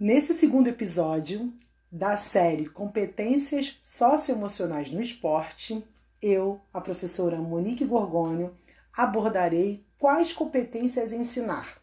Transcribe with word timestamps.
Nesse 0.00 0.32
segundo 0.32 0.68
episódio 0.68 1.52
da 1.90 2.16
série 2.16 2.68
Competências 2.68 3.80
Socioemocionais 3.82 4.92
no 4.92 5.00
Esporte, 5.00 5.84
eu, 6.22 6.60
a 6.72 6.80
professora 6.80 7.38
Monique 7.38 7.84
Gorgônio, 7.84 8.56
abordarei 8.96 9.84
quais 9.98 10.32
competências 10.32 11.12
ensinar. 11.12 11.82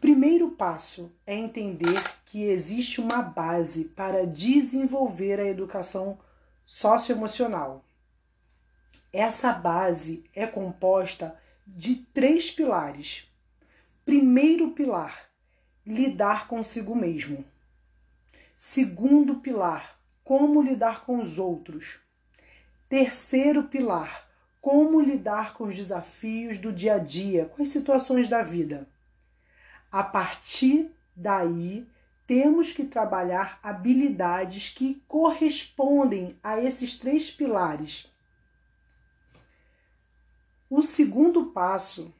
Primeiro 0.00 0.50
passo 0.50 1.14
é 1.24 1.36
entender 1.36 2.02
que 2.26 2.42
existe 2.42 3.00
uma 3.00 3.22
base 3.22 3.84
para 3.90 4.26
desenvolver 4.26 5.38
a 5.38 5.46
educação 5.46 6.18
socioemocional. 6.66 7.84
Essa 9.12 9.52
base 9.52 10.24
é 10.34 10.44
composta 10.44 11.38
de 11.64 11.94
três 12.12 12.50
pilares. 12.50 13.30
Primeiro 14.04 14.72
pilar, 14.72 15.27
lidar 15.88 16.46
consigo 16.46 16.94
mesmo. 16.94 17.42
Segundo 18.56 19.36
pilar, 19.36 19.98
como 20.22 20.60
lidar 20.60 21.06
com 21.06 21.18
os 21.18 21.38
outros. 21.38 21.98
Terceiro 22.90 23.64
pilar, 23.64 24.28
como 24.60 25.00
lidar 25.00 25.54
com 25.54 25.64
os 25.64 25.74
desafios 25.74 26.58
do 26.58 26.70
dia 26.70 26.96
a 26.96 26.98
dia, 26.98 27.46
com 27.46 27.62
as 27.62 27.70
situações 27.70 28.28
da 28.28 28.42
vida. 28.42 28.86
A 29.90 30.02
partir 30.02 30.94
daí, 31.16 31.88
temos 32.26 32.70
que 32.70 32.84
trabalhar 32.84 33.58
habilidades 33.62 34.68
que 34.68 35.02
correspondem 35.08 36.38
a 36.42 36.60
esses 36.60 36.98
três 36.98 37.30
pilares. 37.30 38.12
O 40.68 40.82
segundo 40.82 41.46
passo 41.46 42.14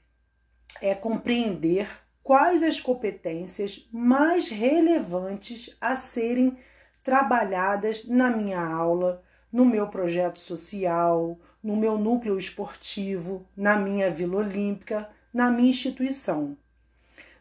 é 0.80 0.94
compreender 0.94 2.07
quais 2.28 2.62
as 2.62 2.78
competências 2.78 3.88
mais 3.90 4.50
relevantes 4.50 5.74
a 5.80 5.96
serem 5.96 6.58
trabalhadas 7.02 8.04
na 8.04 8.28
minha 8.28 8.60
aula, 8.60 9.22
no 9.50 9.64
meu 9.64 9.88
projeto 9.88 10.38
social, 10.38 11.40
no 11.62 11.74
meu 11.74 11.96
núcleo 11.96 12.36
esportivo, 12.36 13.48
na 13.56 13.78
minha 13.78 14.10
Vila 14.10 14.40
Olímpica, 14.40 15.08
na 15.32 15.50
minha 15.50 15.70
instituição. 15.70 16.54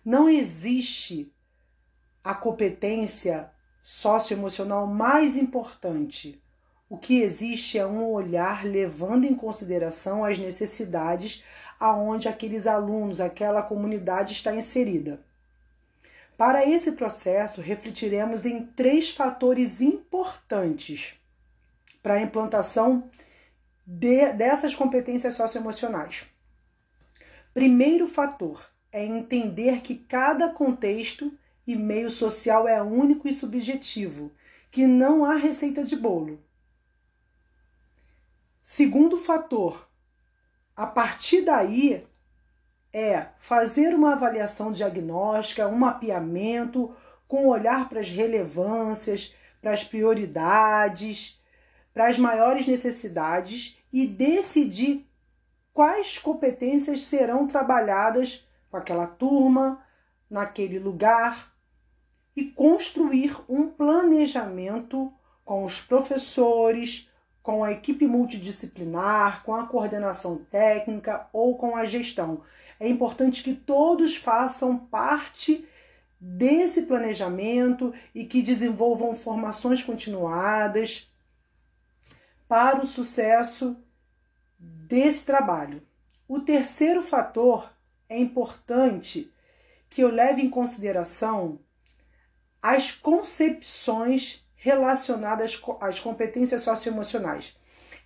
Não 0.05 0.29
existe 0.29 1.33
a 2.23 2.33
competência 2.33 3.51
socioemocional 3.83 4.87
mais 4.87 5.35
importante. 5.35 6.41
O 6.89 6.97
que 6.97 7.21
existe 7.21 7.77
é 7.77 7.85
um 7.85 8.09
olhar 8.09 8.65
levando 8.65 9.25
em 9.25 9.35
consideração 9.35 10.23
as 10.23 10.39
necessidades 10.39 11.43
aonde 11.79 12.27
aqueles 12.27 12.67
alunos, 12.67 13.19
aquela 13.19 13.61
comunidade 13.61 14.33
está 14.33 14.53
inserida. 14.55 15.21
Para 16.37 16.67
esse 16.67 16.91
processo, 16.91 17.61
refletiremos 17.61 18.45
em 18.45 18.65
três 18.65 19.09
fatores 19.09 19.81
importantes 19.81 21.15
para 22.03 22.15
a 22.15 22.21
implantação 22.21 23.09
de, 23.85 24.31
dessas 24.33 24.75
competências 24.75 25.33
socioemocionais. 25.33 26.27
Primeiro 27.53 28.07
fator 28.07 28.69
é 28.91 29.03
entender 29.03 29.81
que 29.81 29.95
cada 29.95 30.49
contexto 30.49 31.35
e 31.65 31.75
meio 31.75 32.11
social 32.11 32.67
é 32.67 32.81
único 32.81 33.27
e 33.27 33.33
subjetivo, 33.33 34.31
que 34.69 34.85
não 34.85 35.25
há 35.25 35.35
receita 35.35 35.83
de 35.83 35.95
bolo. 35.95 36.39
Segundo 38.61 39.17
fator, 39.17 39.86
a 40.77 40.85
partir 40.85 41.41
daí, 41.41 42.05
é 42.93 43.29
fazer 43.39 43.95
uma 43.95 44.13
avaliação 44.13 44.71
diagnóstica, 44.71 45.67
um 45.67 45.75
mapeamento, 45.75 46.95
com 47.27 47.47
olhar 47.47 47.89
para 47.89 47.99
as 47.99 48.11
relevâncias, 48.11 49.35
para 49.59 49.71
as 49.71 49.83
prioridades, 49.83 51.41
para 51.93 52.07
as 52.07 52.19
maiores 52.19 52.67
necessidades 52.67 53.77
e 53.91 54.05
decidir 54.05 55.09
quais 55.73 56.19
competências 56.19 57.01
serão 57.03 57.47
trabalhadas 57.47 58.47
com 58.69 58.77
aquela 58.77 59.07
turma, 59.07 59.83
naquele 60.29 60.77
lugar 60.77 61.53
e 62.35 62.45
construir 62.45 63.35
um 63.49 63.67
planejamento 63.67 65.11
com 65.43 65.65
os 65.65 65.81
professores, 65.81 67.06
com 67.47 67.63
a 67.63 67.71
equipe 67.71 68.05
multidisciplinar, 68.05 69.41
com 69.41 69.55
a 69.55 69.65
coordenação 69.65 70.43
técnica 70.51 71.29
ou 71.31 71.57
com 71.57 71.77
a 71.77 71.85
gestão. 71.85 72.41
É 72.77 72.89
importante 72.89 73.41
que 73.41 73.55
todos 73.55 74.17
façam 74.17 74.77
parte 74.77 75.65
desse 76.19 76.81
planejamento 76.81 77.93
e 78.13 78.25
que 78.25 78.41
desenvolvam 78.41 79.15
formações 79.15 79.81
continuadas 79.81 81.09
para 82.49 82.81
o 82.81 82.85
sucesso 82.85 83.77
desse 84.59 85.23
trabalho. 85.23 85.81
O 86.27 86.41
terceiro 86.41 87.01
fator 87.01 87.71
é 88.09 88.19
importante 88.19 89.31
que 89.89 90.01
eu 90.01 90.11
leve 90.11 90.41
em 90.41 90.49
consideração 90.49 91.59
as 92.61 92.91
concepções 92.91 94.45
relacionadas 94.57 95.61
às 95.79 95.99
competências 95.99 96.63
socioemocionais. 96.63 97.55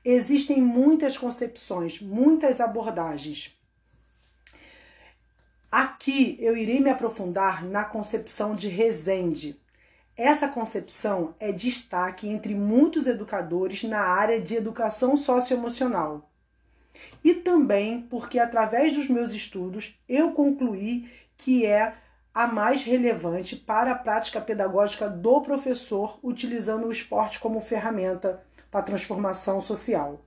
Existem 0.04 0.62
muitas 0.62 1.18
concepções, 1.18 2.02
muitas 2.02 2.60
abordagens. 2.60 3.58
Aqui 5.72 6.38
eu 6.40 6.58
irei 6.58 6.82
me 6.82 6.90
aprofundar 6.90 7.64
na 7.64 7.86
concepção 7.86 8.54
de 8.54 8.68
Resende. 8.68 9.60
Essa 10.18 10.48
concepção 10.48 11.34
é 11.40 11.52
destaque 11.52 12.28
entre 12.28 12.54
muitos 12.54 13.08
educadores 13.08 13.84
na 13.84 14.02
área 14.02 14.42
de 14.42 14.56
educação 14.56 15.16
socioemocional. 15.16 16.30
E 17.24 17.34
também 17.34 18.02
porque, 18.02 18.38
através 18.38 18.94
dos 18.94 19.08
meus 19.08 19.32
estudos, 19.32 19.98
eu 20.10 20.34
concluí 20.34 21.10
que 21.38 21.66
é 21.66 21.96
a 22.34 22.48
mais 22.48 22.84
relevante 22.84 23.56
para 23.56 23.92
a 23.92 23.96
prática 23.96 24.40
pedagógica 24.40 25.10
do 25.10 25.42
professor, 25.42 26.20
utilizando 26.24 26.88
o 26.88 26.92
esporte 26.92 27.40
como 27.40 27.60
ferramenta 27.60 28.44
para 28.70 28.80
a 28.80 28.84
transformação 28.84 29.60
social. 29.60 30.26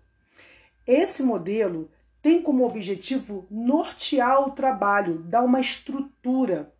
Esse 0.86 1.22
modelo 1.22 1.90
tem 2.20 2.42
como 2.42 2.66
objetivo 2.66 3.46
nortear 3.50 4.46
o 4.46 4.52
trabalho, 4.52 5.18
dar 5.18 5.42
uma 5.42 5.60
estrutura, 5.60 6.72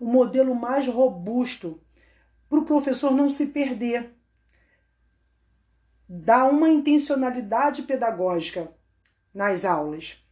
um 0.00 0.06
modelo 0.06 0.54
mais 0.54 0.86
robusto 0.86 1.80
para 2.48 2.58
o 2.58 2.64
professor 2.64 3.10
não 3.12 3.30
se 3.30 3.46
perder, 3.46 4.14
dar 6.08 6.44
uma 6.44 6.68
intencionalidade 6.68 7.82
pedagógica 7.82 8.70
nas 9.32 9.64
aulas. 9.64 10.22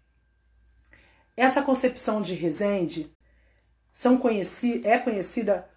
Essa 1.37 1.63
concepção 1.63 2.21
de 2.21 2.35
Resende 2.35 3.11
são 3.93 4.17
conheci 4.17 4.83
é 4.85 4.99
conhecida 4.99 5.69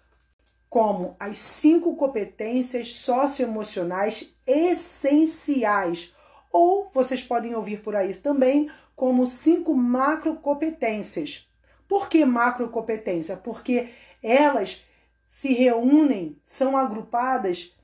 como 0.68 1.14
as 1.20 1.38
cinco 1.38 1.94
competências 1.94 2.94
socioemocionais 2.96 4.34
essenciais, 4.46 6.12
ou 6.52 6.90
vocês 6.92 7.22
podem 7.22 7.54
ouvir 7.54 7.80
por 7.80 7.94
aí 7.94 8.14
também 8.14 8.70
como 8.96 9.26
cinco 9.26 9.74
macrocompetências. 9.74 11.48
Por 11.88 12.08
que 12.08 12.24
macrocompetência? 12.24 13.36
Porque 13.36 13.90
elas 14.22 14.82
se 15.26 15.52
reúnem, 15.52 16.36
são 16.44 16.76
agrupadas 16.76 17.76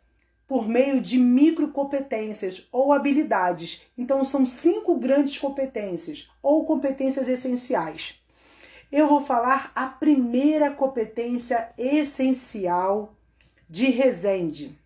por 0.46 0.68
meio 0.68 1.00
de 1.00 1.16
microcompetências 1.16 2.66
ou 2.72 2.92
habilidades. 2.92 3.82
Então 3.96 4.24
são 4.24 4.44
cinco 4.46 4.96
grandes 4.96 5.38
competências 5.38 6.28
ou 6.42 6.64
competências 6.64 7.28
essenciais 7.28 8.19
eu 8.90 9.06
vou 9.06 9.20
falar 9.20 9.70
a 9.74 9.86
primeira 9.86 10.70
competência 10.70 11.72
essencial 11.78 13.14
de 13.68 13.86
Resende. 13.86 14.76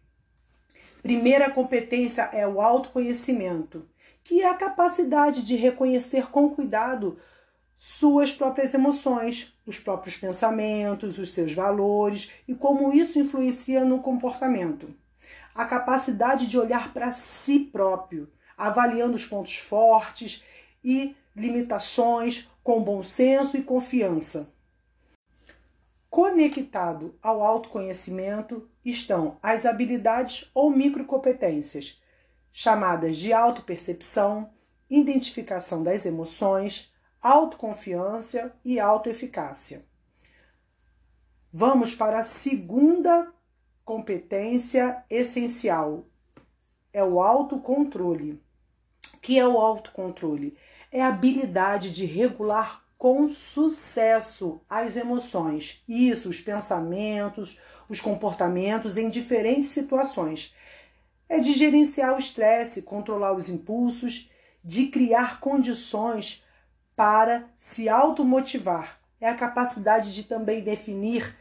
Primeira 1.02 1.50
competência 1.50 2.22
é 2.32 2.46
o 2.46 2.60
autoconhecimento, 2.60 3.88
que 4.22 4.42
é 4.42 4.48
a 4.48 4.54
capacidade 4.54 5.42
de 5.42 5.56
reconhecer 5.56 6.30
com 6.30 6.50
cuidado 6.50 7.18
suas 7.78 8.32
próprias 8.32 8.72
emoções, 8.72 9.54
os 9.66 9.78
próprios 9.78 10.16
pensamentos, 10.16 11.18
os 11.18 11.32
seus 11.32 11.52
valores 11.52 12.32
e 12.48 12.54
como 12.54 12.92
isso 12.92 13.18
influencia 13.18 13.84
no 13.84 14.00
comportamento. 14.00 14.94
A 15.54 15.64
capacidade 15.64 16.46
de 16.46 16.58
olhar 16.58 16.92
para 16.92 17.10
si 17.10 17.60
próprio, 17.60 18.30
avaliando 18.56 19.14
os 19.14 19.26
pontos 19.26 19.56
fortes 19.56 20.42
e 20.82 21.14
limitações 21.34 22.48
com 22.62 22.82
bom 22.82 23.02
senso 23.02 23.56
e 23.56 23.62
confiança. 23.62 24.52
Conectado 26.08 27.18
ao 27.20 27.42
autoconhecimento 27.42 28.68
estão 28.84 29.36
as 29.42 29.66
habilidades 29.66 30.48
ou 30.54 30.70
microcompetências, 30.70 32.00
chamadas 32.52 33.16
de 33.16 33.32
autopercepção, 33.32 34.50
identificação 34.88 35.82
das 35.82 36.06
emoções, 36.06 36.92
autoconfiança 37.20 38.54
e 38.64 38.78
autoeficácia. 38.78 39.84
Vamos 41.52 41.94
para 41.94 42.18
a 42.18 42.22
segunda 42.22 43.32
competência 43.84 45.04
essencial. 45.10 46.06
É 46.92 47.02
o 47.02 47.20
autocontrole. 47.20 48.42
O 49.14 49.18
que 49.18 49.38
é 49.38 49.46
o 49.46 49.58
autocontrole? 49.58 50.56
É 50.94 51.02
a 51.02 51.08
habilidade 51.08 51.90
de 51.90 52.06
regular 52.06 52.84
com 52.96 53.28
sucesso 53.28 54.60
as 54.70 54.96
emoções, 54.96 55.82
isso, 55.88 56.28
os 56.28 56.40
pensamentos, 56.40 57.58
os 57.88 58.00
comportamentos 58.00 58.96
em 58.96 59.08
diferentes 59.08 59.70
situações. 59.70 60.54
É 61.28 61.40
de 61.40 61.52
gerenciar 61.52 62.14
o 62.14 62.18
estresse, 62.20 62.82
controlar 62.82 63.32
os 63.32 63.48
impulsos, 63.48 64.30
de 64.62 64.86
criar 64.86 65.40
condições 65.40 66.44
para 66.94 67.44
se 67.56 67.88
automotivar. 67.88 69.00
É 69.20 69.28
a 69.28 69.34
capacidade 69.34 70.14
de 70.14 70.22
também 70.22 70.62
definir 70.62 71.36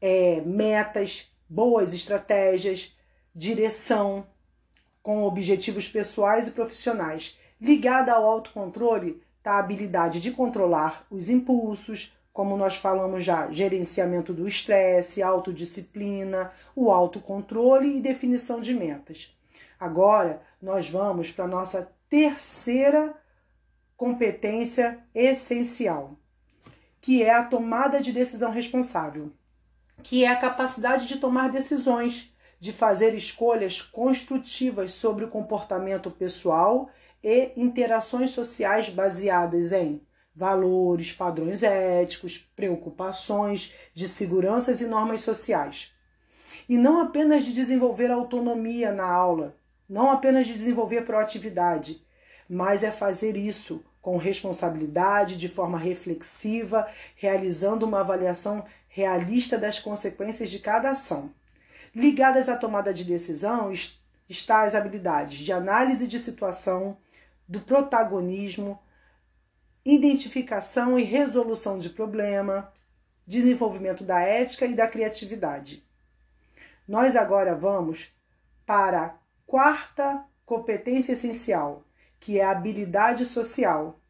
é, 0.00 0.40
metas, 0.42 1.28
boas 1.48 1.92
estratégias, 1.92 2.96
direção, 3.34 4.24
com 5.02 5.24
objetivos 5.24 5.88
pessoais 5.88 6.46
e 6.46 6.52
profissionais. 6.52 7.36
Ligada 7.60 8.12
ao 8.12 8.24
autocontrole 8.26 9.22
está 9.38 9.52
a 9.52 9.58
habilidade 9.58 10.20
de 10.20 10.30
controlar 10.30 11.06
os 11.10 11.28
impulsos, 11.28 12.14
como 12.32 12.56
nós 12.56 12.76
falamos 12.76 13.24
já, 13.24 13.50
gerenciamento 13.50 14.34
do 14.34 14.46
estresse, 14.46 15.22
autodisciplina, 15.22 16.52
o 16.74 16.90
autocontrole 16.90 17.96
e 17.96 18.00
definição 18.00 18.60
de 18.60 18.74
metas. 18.74 19.34
Agora 19.80 20.42
nós 20.60 20.88
vamos 20.90 21.30
para 21.30 21.46
a 21.46 21.48
nossa 21.48 21.90
terceira 22.10 23.14
competência 23.96 24.98
essencial, 25.14 26.18
que 27.00 27.22
é 27.22 27.32
a 27.32 27.44
tomada 27.44 28.02
de 28.02 28.12
decisão 28.12 28.50
responsável, 28.50 29.32
que 30.02 30.24
é 30.24 30.28
a 30.28 30.36
capacidade 30.36 31.08
de 31.08 31.16
tomar 31.16 31.48
decisões, 31.50 32.34
de 32.60 32.72
fazer 32.72 33.14
escolhas 33.14 33.80
construtivas 33.80 34.92
sobre 34.92 35.24
o 35.24 35.28
comportamento 35.28 36.10
pessoal 36.10 36.90
e 37.22 37.52
interações 37.56 38.30
sociais 38.30 38.88
baseadas 38.88 39.72
em 39.72 40.00
valores, 40.34 41.12
padrões 41.12 41.62
éticos, 41.62 42.38
preocupações 42.54 43.72
de 43.94 44.06
seguranças 44.06 44.80
e 44.80 44.86
normas 44.86 45.22
sociais. 45.22 45.94
E 46.68 46.76
não 46.76 47.00
apenas 47.00 47.44
de 47.44 47.54
desenvolver 47.54 48.10
autonomia 48.10 48.92
na 48.92 49.06
aula, 49.06 49.56
não 49.88 50.10
apenas 50.10 50.46
de 50.46 50.52
desenvolver 50.52 51.02
proatividade, 51.02 52.04
mas 52.48 52.82
é 52.82 52.90
fazer 52.90 53.36
isso 53.36 53.82
com 54.02 54.18
responsabilidade, 54.18 55.36
de 55.36 55.48
forma 55.48 55.78
reflexiva, 55.78 56.86
realizando 57.16 57.84
uma 57.84 58.00
avaliação 58.00 58.64
realista 58.88 59.58
das 59.58 59.80
consequências 59.80 60.48
de 60.48 60.58
cada 60.58 60.90
ação. 60.90 61.32
Ligadas 61.94 62.48
à 62.48 62.56
tomada 62.56 62.94
de 62.94 63.04
decisão 63.04 63.72
está 64.28 64.62
as 64.62 64.74
habilidades 64.74 65.38
de 65.38 65.52
análise 65.52 66.06
de 66.06 66.18
situação, 66.18 66.96
do 67.48 67.60
protagonismo, 67.60 68.78
identificação 69.84 70.98
e 70.98 71.04
resolução 71.04 71.78
de 71.78 71.90
problema, 71.90 72.72
desenvolvimento 73.26 74.04
da 74.04 74.20
ética 74.20 74.66
e 74.66 74.74
da 74.74 74.88
criatividade. 74.88 75.84
Nós 76.86 77.16
agora 77.16 77.54
vamos 77.54 78.14
para 78.64 79.04
a 79.04 79.14
quarta 79.46 80.24
competência 80.44 81.12
essencial, 81.12 81.84
que 82.18 82.38
é 82.38 82.44
a 82.44 82.50
habilidade 82.50 83.24
social, 83.24 84.00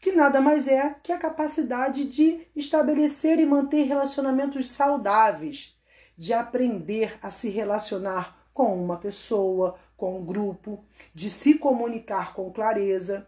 que 0.00 0.12
nada 0.12 0.40
mais 0.40 0.66
é 0.66 0.96
que 1.02 1.12
a 1.12 1.18
capacidade 1.18 2.04
de 2.04 2.46
estabelecer 2.56 3.38
e 3.38 3.46
manter 3.46 3.84
relacionamentos 3.84 4.70
saudáveis, 4.70 5.78
de 6.16 6.32
aprender 6.32 7.18
a 7.22 7.30
se 7.30 7.48
relacionar 7.48 8.36
com 8.52 8.82
uma 8.82 8.98
pessoa, 8.98 9.78
com 10.02 10.18
um 10.18 10.24
grupo, 10.24 10.84
de 11.14 11.30
se 11.30 11.54
comunicar 11.54 12.34
com 12.34 12.50
clareza, 12.50 13.24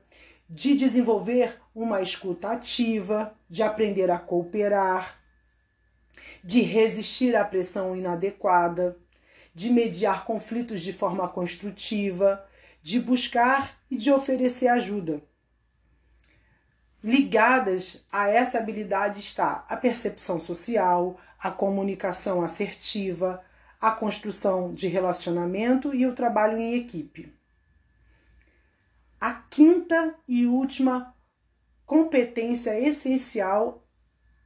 de 0.50 0.76
desenvolver 0.76 1.60
uma 1.72 2.02
escuta 2.02 2.48
ativa, 2.48 3.32
de 3.48 3.62
aprender 3.62 4.10
a 4.10 4.18
cooperar, 4.18 5.16
de 6.42 6.62
resistir 6.62 7.36
à 7.36 7.44
pressão 7.44 7.94
inadequada, 7.94 8.98
de 9.54 9.70
mediar 9.70 10.24
conflitos 10.24 10.80
de 10.80 10.92
forma 10.92 11.28
construtiva, 11.28 12.44
de 12.82 12.98
buscar 12.98 13.78
e 13.88 13.96
de 13.96 14.10
oferecer 14.10 14.66
ajuda. 14.66 15.22
Ligadas 17.04 18.04
a 18.10 18.28
essa 18.28 18.58
habilidade 18.58 19.20
está 19.20 19.64
a 19.68 19.76
percepção 19.76 20.40
social, 20.40 21.20
a 21.38 21.52
comunicação 21.52 22.42
assertiva, 22.42 23.40
a 23.80 23.90
construção 23.90 24.72
de 24.72 24.88
relacionamento 24.88 25.94
e 25.94 26.06
o 26.06 26.14
trabalho 26.14 26.58
em 26.58 26.76
equipe. 26.76 27.32
A 29.20 29.32
quinta 29.34 30.14
e 30.28 30.46
última 30.46 31.14
competência 31.86 32.78
essencial 32.78 33.84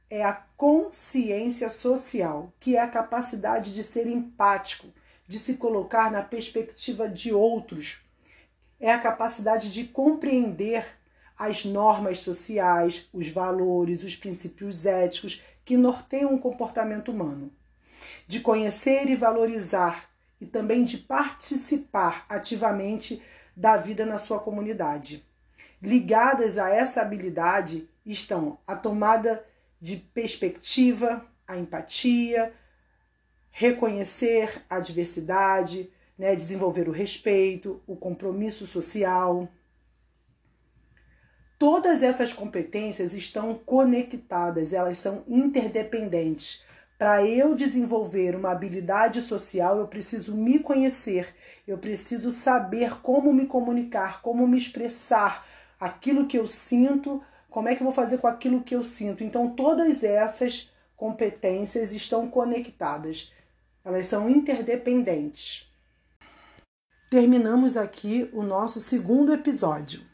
é 0.09 0.23
a 0.23 0.33
consciência 0.33 1.69
social, 1.69 2.51
que 2.59 2.75
é 2.75 2.81
a 2.81 2.87
capacidade 2.87 3.73
de 3.73 3.83
ser 3.83 4.07
empático, 4.07 4.87
de 5.27 5.37
se 5.37 5.55
colocar 5.55 6.11
na 6.11 6.23
perspectiva 6.23 7.07
de 7.07 7.31
outros. 7.31 8.01
É 8.79 8.91
a 8.91 8.99
capacidade 8.99 9.71
de 9.71 9.85
compreender 9.85 10.85
as 11.37 11.63
normas 11.63 12.19
sociais, 12.19 13.07
os 13.13 13.29
valores, 13.29 14.03
os 14.03 14.15
princípios 14.15 14.85
éticos 14.85 15.41
que 15.63 15.77
norteiam 15.77 16.33
o 16.33 16.39
comportamento 16.39 17.11
humano 17.11 17.53
de 18.29 18.41
conhecer 18.41 19.09
e 19.09 19.15
valorizar 19.15 20.07
e 20.39 20.45
também 20.45 20.83
de 20.83 20.99
participar 20.99 22.27
ativamente 22.29 23.19
da 23.57 23.75
vida 23.75 24.05
na 24.05 24.19
sua 24.19 24.39
comunidade. 24.39 25.25
Ligadas 25.81 26.59
a 26.59 26.69
essa 26.69 27.01
habilidade 27.01 27.89
estão 28.05 28.59
a 28.67 28.75
tomada 28.75 29.43
de 29.81 29.95
perspectiva, 29.95 31.25
a 31.47 31.57
empatia, 31.57 32.53
reconhecer 33.49 34.63
a 34.69 34.79
diversidade, 34.79 35.91
né, 36.15 36.35
desenvolver 36.35 36.87
o 36.87 36.91
respeito, 36.91 37.81
o 37.87 37.95
compromisso 37.95 38.67
social. 38.67 39.49
Todas 41.57 42.03
essas 42.03 42.31
competências 42.31 43.15
estão 43.15 43.55
conectadas, 43.55 44.71
elas 44.71 44.99
são 44.99 45.23
interdependentes. 45.27 46.68
Para 46.99 47.25
eu 47.25 47.55
desenvolver 47.55 48.35
uma 48.35 48.51
habilidade 48.51 49.21
social, 49.21 49.79
eu 49.79 49.87
preciso 49.87 50.35
me 50.35 50.59
conhecer, 50.59 51.33
eu 51.65 51.77
preciso 51.77 52.29
saber 52.29 52.99
como 52.99 53.33
me 53.33 53.45
comunicar, 53.45 54.21
como 54.21 54.45
me 54.45 54.57
expressar 54.57 55.47
aquilo 55.79 56.27
que 56.27 56.37
eu 56.37 56.45
sinto, 56.45 57.23
como 57.49 57.69
é 57.69 57.75
que 57.75 57.81
eu 57.81 57.85
vou 57.85 57.93
fazer 57.93 58.17
com 58.17 58.27
aquilo 58.27 58.61
que 58.61 58.75
eu 58.75 58.83
sinto. 58.83 59.23
Então, 59.23 59.55
todas 59.55 60.03
essas 60.03 60.69
competências 60.97 61.93
estão 61.93 62.29
conectadas, 62.29 63.31
elas 63.85 64.05
são 64.05 64.29
interdependentes. 64.29 65.71
Terminamos 67.09 67.77
aqui 67.77 68.29
o 68.33 68.43
nosso 68.43 68.81
segundo 68.81 69.33
episódio. 69.33 70.08